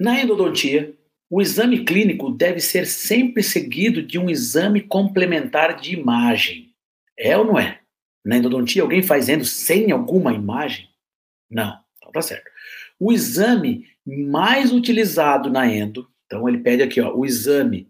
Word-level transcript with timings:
Na 0.00 0.20
endodontia, 0.20 0.94
o 1.30 1.42
exame 1.42 1.84
clínico 1.84 2.30
deve 2.30 2.60
ser 2.60 2.86
sempre 2.86 3.42
seguido 3.42 4.02
de 4.02 4.18
um 4.18 4.30
exame 4.30 4.80
complementar 4.80 5.78
de 5.78 5.94
imagem. 5.94 6.74
É 7.18 7.36
ou 7.36 7.44
não 7.44 7.58
é? 7.58 7.80
Na 8.24 8.36
endodontia, 8.36 8.82
alguém 8.82 9.02
faz 9.02 9.28
endo 9.28 9.44
sem 9.44 9.90
alguma 9.90 10.32
imagem? 10.32 10.88
Não, 11.50 11.78
então 11.96 12.12
tá 12.12 12.22
certo. 12.22 12.48
O 12.98 13.12
exame 13.12 13.86
mais 14.06 14.72
utilizado 14.72 15.50
na 15.50 15.66
endo, 15.70 16.08
então 16.26 16.48
ele 16.48 16.58
pede 16.58 16.82
aqui, 16.82 17.00
ó, 17.00 17.14
o 17.14 17.26
exame 17.26 17.88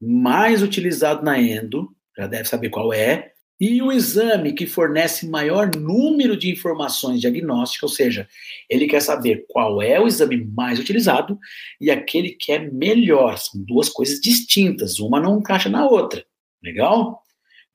mais 0.00 0.62
utilizado 0.62 1.24
na 1.24 1.40
endo, 1.40 1.94
já 2.16 2.26
deve 2.26 2.48
saber 2.48 2.70
qual 2.70 2.92
é, 2.92 3.32
e 3.60 3.82
o 3.82 3.90
exame 3.90 4.52
que 4.52 4.66
fornece 4.66 5.28
maior 5.28 5.68
número 5.76 6.36
de 6.36 6.50
informações 6.50 7.20
diagnósticas, 7.20 7.90
ou 7.90 7.96
seja, 7.96 8.28
ele 8.70 8.86
quer 8.86 9.00
saber 9.00 9.46
qual 9.48 9.82
é 9.82 9.98
o 9.98 10.06
exame 10.06 10.44
mais 10.44 10.78
utilizado 10.78 11.38
e 11.80 11.90
aquele 11.90 12.30
que 12.30 12.52
é 12.52 12.58
melhor. 12.58 13.36
São 13.36 13.60
duas 13.60 13.88
coisas 13.88 14.20
distintas, 14.20 15.00
uma 15.00 15.20
não 15.20 15.38
encaixa 15.38 15.68
na 15.68 15.86
outra. 15.86 16.24
Legal? 16.62 17.24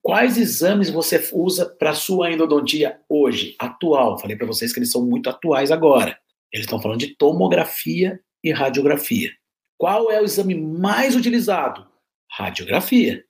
Quais 0.02 0.38
exames 0.38 0.90
você 0.90 1.22
usa 1.34 1.66
para 1.66 1.94
sua 1.94 2.32
endodontia 2.32 3.00
hoje, 3.10 3.56
atual? 3.60 4.18
Falei 4.20 4.38
para 4.38 4.48
vocês 4.48 4.72
que 4.72 4.80
eles 4.80 4.92
são 4.92 5.06
muito 5.06 5.30
atuais 5.30 5.72
agora. 5.72 6.18
Eles 6.52 6.66
estão 6.66 6.82
falando 6.82 7.00
de 7.00 7.16
tomografia 7.16 8.20
e 8.44 8.52
radiografia. 8.52 9.32
Qual 9.78 10.12
é 10.12 10.22
o 10.22 10.26
exame 10.26 10.56
mais 10.56 11.16
utilizado? 11.16 11.86
Radiografia. 12.32 13.24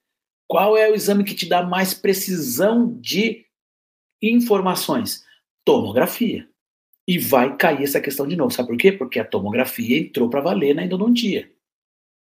Qual 0.53 0.77
é 0.77 0.87
o 0.87 0.93
exame 0.93 1.23
que 1.23 1.33
te 1.33 1.49
dá 1.49 1.63
mais 1.63 1.95
precisão 1.95 2.95
de 3.01 3.43
informações? 4.21 5.23
Tomografia. 5.65 6.47
E 7.07 7.17
vai 7.17 7.57
cair 7.57 7.81
essa 7.81 7.99
questão 7.99 8.27
de 8.27 8.35
novo. 8.35 8.51
Sabe 8.51 8.67
por 8.67 8.77
quê? 8.77 8.91
Porque 8.91 9.19
a 9.19 9.25
tomografia 9.25 9.97
entrou 9.97 10.29
para 10.29 10.41
valer 10.41 10.75
na 10.75 10.85
endodontia. 10.85 11.49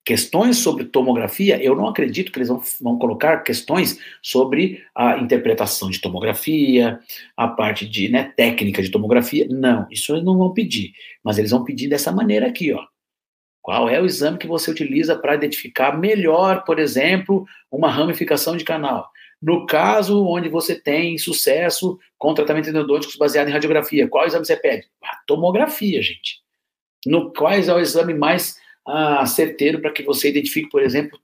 Questões 0.06 0.58
sobre 0.58 0.86
tomografia, 0.86 1.60
eu 1.60 1.76
não 1.76 1.88
acredito 1.88 2.32
que 2.32 2.38
eles 2.38 2.50
vão, 2.50 2.62
vão 2.80 3.00
colocar 3.00 3.40
questões 3.40 4.00
sobre 4.22 4.84
a 4.94 5.18
interpretação 5.18 5.90
de 5.90 6.00
tomografia, 6.00 7.00
a 7.36 7.48
parte 7.48 7.90
de 7.90 8.10
né, 8.10 8.32
técnica 8.38 8.84
de 8.84 8.92
tomografia. 8.92 9.48
Não, 9.50 9.88
isso 9.90 10.14
eles 10.14 10.24
não 10.24 10.38
vão 10.38 10.54
pedir. 10.54 10.94
Mas 11.24 11.40
eles 11.40 11.50
vão 11.50 11.64
pedir 11.64 11.88
dessa 11.88 12.12
maneira 12.12 12.46
aqui, 12.46 12.72
ó. 12.74 12.86
Qual 13.70 13.88
é 13.88 14.02
o 14.02 14.06
exame 14.08 14.40
que 14.40 14.48
você 14.48 14.72
utiliza 14.72 15.16
para 15.16 15.36
identificar 15.36 15.96
melhor, 15.96 16.64
por 16.64 16.80
exemplo, 16.80 17.46
uma 17.72 17.88
ramificação 17.88 18.58
de 18.58 18.64
canal? 18.64 19.08
No 19.40 19.68
caso 19.68 20.26
onde 20.26 20.50
você 20.50 20.74
tem 20.74 21.20
sucesso 21.20 22.00
com 22.18 22.34
tratamento 22.34 22.68
endodônticos 22.68 23.16
baseado 23.16 23.48
em 23.48 23.52
radiografia, 23.52 24.08
qual 24.08 24.26
exame 24.26 24.44
você 24.44 24.58
pede? 24.58 24.88
A 25.04 25.20
tomografia, 25.28 26.02
gente. 26.02 26.42
No 27.06 27.32
quais 27.32 27.70
é 27.70 27.74
o 27.76 27.80
exame 27.80 28.16
mais 28.16 28.58
ah, 28.88 29.24
certeiro 29.28 29.80
para 29.80 29.92
que 29.92 30.02
você 30.02 30.30
identifique, 30.30 30.72
por 30.72 30.82
exemplo, 30.82 31.20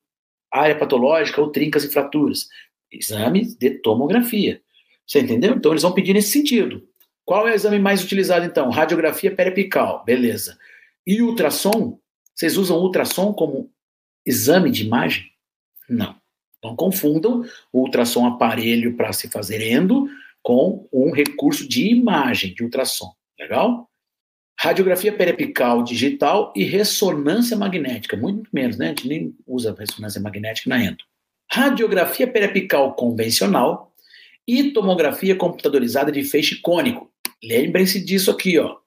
área 0.53 0.77
patológica 0.77 1.41
ou 1.41 1.51
trincas 1.51 1.83
e 1.83 1.91
fraturas? 1.91 2.47
Exame 2.91 3.55
de 3.57 3.71
tomografia. 3.71 4.61
Você 5.07 5.19
entendeu? 5.19 5.55
Então 5.55 5.71
eles 5.71 5.81
vão 5.81 5.93
pedir 5.93 6.13
nesse 6.13 6.29
sentido. 6.29 6.87
Qual 7.25 7.47
é 7.47 7.53
o 7.53 7.55
exame 7.55 7.79
mais 7.79 8.03
utilizado 8.03 8.45
então? 8.45 8.69
Radiografia 8.69 9.35
periapical, 9.35 10.03
beleza. 10.05 10.59
E 11.07 11.23
ultrassom? 11.23 11.97
Vocês 12.35 12.57
usam 12.57 12.77
ultrassom 12.79 13.33
como 13.33 13.71
exame 14.25 14.69
de 14.69 14.83
imagem? 14.83 15.31
Não. 15.89 16.15
Não 16.63 16.75
confundam 16.75 17.45
o 17.71 17.81
ultrassom 17.81 18.25
aparelho 18.25 18.95
para 18.95 19.13
se 19.13 19.29
fazer 19.29 19.61
endo 19.61 20.09
com 20.43 20.87
um 20.91 21.11
recurso 21.11 21.67
de 21.67 21.87
imagem 21.87 22.53
de 22.53 22.63
ultrassom. 22.63 23.13
Legal? 23.39 23.89
Radiografia 24.59 25.15
periapical 25.15 25.83
digital 25.83 26.53
e 26.55 26.63
ressonância 26.63 27.55
magnética. 27.55 28.17
Muito 28.17 28.49
menos, 28.51 28.77
né? 28.77 28.87
A 28.87 28.89
gente 28.89 29.07
nem 29.07 29.35
usa 29.45 29.75
ressonância 29.77 30.21
magnética 30.21 30.69
na 30.69 30.83
endo. 30.83 31.03
Radiografia 31.51 32.27
periapical 32.27 32.95
convencional 32.95 33.93
e 34.47 34.71
tomografia 34.71 35.35
computadorizada 35.35 36.11
de 36.11 36.23
feixe 36.23 36.55
cônico. 36.61 37.11
Lembrem-se 37.43 38.03
disso 38.03 38.31
aqui, 38.31 38.57
ó. 38.57 38.77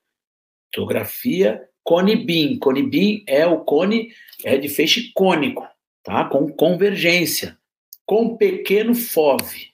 Tomografia 0.73 1.63
Cone 1.89 2.17
beam 2.17 3.23
é 3.27 3.47
o 3.47 3.61
cone 3.61 4.11
é 4.45 4.59
de 4.59 4.69
feixe 4.69 5.11
cônico, 5.15 5.67
tá? 6.05 6.27
Com 6.27 6.47
convergência, 6.53 7.57
com 8.05 8.37
pequeno 8.37 8.95
FOV, 8.95 9.73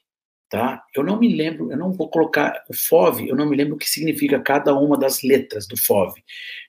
tá? 0.49 0.85
Eu 0.95 1.03
não 1.03 1.19
me 1.19 1.35
lembro, 1.35 1.73
eu 1.73 1.77
não 1.77 1.93
vou 1.93 2.09
colocar 2.09 2.63
o 2.71 2.73
FOV, 2.73 3.29
eu 3.29 3.35
não 3.35 3.51
me 3.51 3.57
lembro 3.57 3.75
o 3.75 3.77
que 3.77 3.91
significa 3.91 4.39
cada 4.39 4.73
uma 4.79 4.97
das 4.97 5.25
letras 5.25 5.67
do 5.67 5.77
FOV, 5.77 6.23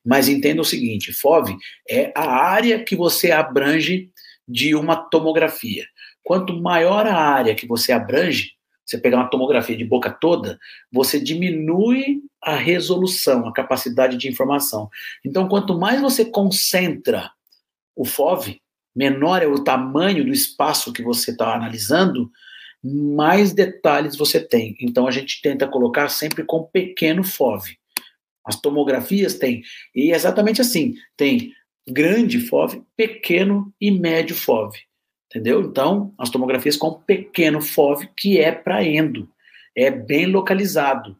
mas 0.03 0.27
entenda 0.27 0.63
o 0.63 0.65
seguinte, 0.65 1.13
FOV 1.13 1.55
é 1.87 2.11
a 2.15 2.27
área 2.27 2.83
que 2.83 2.95
você 2.95 3.29
abrange 3.29 4.09
de 4.47 4.73
uma 4.73 4.95
tomografia. 4.95 5.85
Quanto 6.23 6.59
maior 6.59 7.05
a 7.05 7.15
área 7.15 7.53
que 7.53 7.67
você 7.67 7.91
abrange, 7.91 8.53
você 8.83 8.97
pegar 8.97 9.17
uma 9.17 9.29
tomografia 9.29 9.77
de 9.77 9.85
boca 9.85 10.09
toda, 10.09 10.57
você 10.91 11.19
diminui 11.19 12.21
a 12.45 12.55
resolução, 12.55 13.47
a 13.47 13.51
capacidade 13.51 14.17
de 14.17 14.29
informação. 14.29 14.87
Então, 15.25 15.47
quanto 15.47 15.79
mais 15.79 15.99
você 15.99 16.23
concentra 16.23 17.31
o 17.95 18.05
FOV, 18.05 18.61
menor 18.95 19.41
é 19.41 19.47
o 19.47 19.63
tamanho 19.63 20.23
do 20.23 20.31
espaço 20.31 20.93
que 20.93 21.01
você 21.01 21.31
está 21.31 21.55
analisando, 21.55 22.29
mais 22.83 23.51
detalhes 23.51 24.15
você 24.15 24.39
tem. 24.39 24.77
Então, 24.79 25.07
a 25.07 25.11
gente 25.11 25.41
tenta 25.41 25.67
colocar 25.67 26.07
sempre 26.09 26.43
com 26.43 26.63
pequeno 26.63 27.23
FOV. 27.23 27.75
As 28.45 28.61
tomografias 28.61 29.33
têm, 29.39 29.63
e 29.95 30.11
é 30.11 30.15
exatamente 30.15 30.61
assim: 30.61 30.93
tem 31.17 31.51
grande 31.89 32.39
FOV, 32.39 32.83
pequeno 32.95 33.73
e 33.81 33.89
médio 33.89 34.35
FOV. 34.35 34.77
Entendeu? 35.31 35.61
Então, 35.61 36.13
as 36.15 36.29
tomografias 36.29 36.77
com 36.77 36.93
pequeno 36.93 37.59
FOV, 37.59 38.07
que 38.15 38.37
é 38.37 38.51
para 38.51 38.85
endo, 38.85 39.27
é 39.75 39.89
bem 39.89 40.27
localizado. 40.27 41.17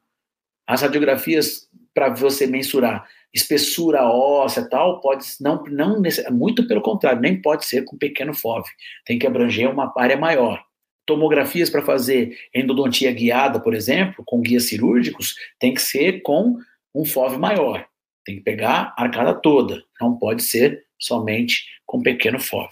As 0.67 0.81
radiografias, 0.81 1.69
para 1.93 2.13
você 2.13 2.47
mensurar 2.47 3.07
espessura 3.35 4.03
óssea 4.05 4.67
tal, 4.69 5.01
pode 5.01 5.25
não, 5.41 5.61
não 5.65 6.01
muito 6.31 6.65
pelo 6.67 6.81
contrário, 6.81 7.21
nem 7.21 7.41
pode 7.41 7.65
ser 7.65 7.83
com 7.83 7.97
pequeno 7.97 8.33
FOV. 8.33 8.63
Tem 9.05 9.19
que 9.19 9.27
abranger 9.27 9.69
uma 9.69 9.93
área 9.97 10.15
maior. 10.15 10.63
Tomografias 11.05 11.69
para 11.69 11.81
fazer 11.81 12.35
endodontia 12.53 13.11
guiada, 13.11 13.59
por 13.59 13.75
exemplo, 13.75 14.23
com 14.25 14.41
guias 14.41 14.69
cirúrgicos, 14.69 15.35
tem 15.59 15.73
que 15.73 15.81
ser 15.81 16.21
com 16.21 16.55
um 16.95 17.03
FOV 17.03 17.37
maior. 17.37 17.85
Tem 18.25 18.37
que 18.37 18.41
pegar 18.41 18.93
a 18.97 19.03
arcada 19.03 19.33
toda. 19.33 19.83
Não 19.99 20.17
pode 20.17 20.41
ser 20.41 20.83
somente 20.97 21.65
com 21.85 22.01
pequeno 22.01 22.39
FOV. 22.39 22.71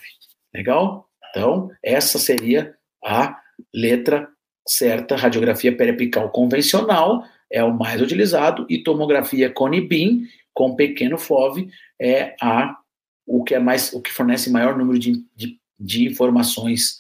Legal? 0.56 1.10
Então, 1.30 1.70
essa 1.84 2.18
seria 2.18 2.74
a 3.04 3.38
letra 3.74 4.30
certa, 4.68 5.16
radiografia 5.16 5.76
periapical 5.76 6.30
convencional 6.30 7.26
é 7.52 7.64
o 7.64 7.74
mais 7.74 8.02
utilizado 8.02 8.66
e 8.70 8.84
tomografia 8.84 9.50
Conibin 9.50 10.28
com 10.54 10.76
pequeno 10.76 11.18
FOV 11.18 11.70
é 12.00 12.36
a 12.42 12.78
o 13.26 13.44
que 13.44 13.56
é 13.56 13.60
mais 13.60 13.94
o 13.94 14.02
que 14.02 14.12
fornece 14.12 14.50
maior 14.50 14.78
número 14.78 15.00
de, 15.00 15.24
de, 15.36 15.60
de 15.80 16.08
informações 16.08 16.98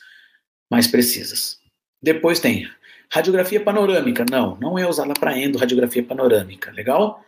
mais 0.71 0.87
precisas. 0.87 1.59
Depois 2.01 2.39
tem 2.39 2.67
radiografia 3.11 3.61
panorâmica, 3.61 4.25
não, 4.29 4.57
não 4.57 4.79
é 4.79 4.87
usada 4.87 5.13
para 5.13 5.37
endo 5.37 5.57
radiografia 5.57 6.03
panorâmica, 6.03 6.71
legal? 6.71 7.23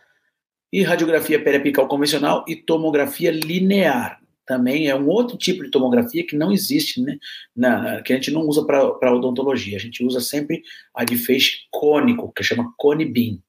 E 0.72 0.82
radiografia 0.82 1.42
periapical 1.42 1.86
convencional 1.86 2.44
e 2.48 2.56
tomografia 2.56 3.30
linear 3.30 4.20
também 4.46 4.88
é 4.88 4.94
um 4.94 5.08
outro 5.08 5.36
tipo 5.36 5.64
de 5.64 5.70
tomografia 5.70 6.24
que 6.24 6.36
não 6.36 6.52
existe, 6.52 7.00
né? 7.00 7.18
Na, 7.54 8.00
que 8.00 8.12
a 8.12 8.16
gente 8.16 8.30
não 8.30 8.42
usa 8.42 8.64
para 8.64 9.12
odontologia. 9.12 9.76
A 9.76 9.80
gente 9.80 10.04
usa 10.04 10.20
sempre 10.20 10.62
a 10.94 11.04
de 11.04 11.16
feixe 11.16 11.66
cônico, 11.70 12.32
que 12.32 12.44
chama 12.44 12.72
cone 12.76 13.04
beam. 13.04 13.42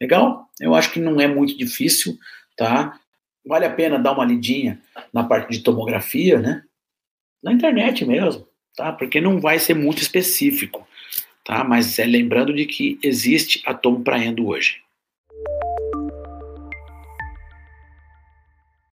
Legal? 0.00 0.48
Eu 0.58 0.74
acho 0.74 0.90
que 0.90 1.00
não 1.00 1.20
é 1.20 1.28
muito 1.28 1.56
difícil, 1.56 2.18
tá? 2.56 2.98
Vale 3.46 3.66
a 3.66 3.72
pena 3.72 3.98
dar 3.98 4.12
uma 4.12 4.24
lidinha 4.24 4.80
na 5.12 5.22
parte 5.22 5.50
de 5.52 5.62
tomografia, 5.62 6.40
né? 6.40 6.62
Na 7.42 7.52
internet 7.52 8.04
mesmo, 8.04 8.48
tá? 8.74 8.92
Porque 8.92 9.20
não 9.20 9.38
vai 9.38 9.58
ser 9.58 9.74
muito 9.74 10.00
específico, 10.00 10.86
tá? 11.44 11.62
Mas 11.62 11.98
é 11.98 12.06
lembrando 12.06 12.54
de 12.54 12.64
que 12.64 12.98
existe 13.02 13.62
a 13.66 13.74
tomo 13.74 14.02
para 14.02 14.18
endo 14.18 14.46
hoje. 14.46 14.85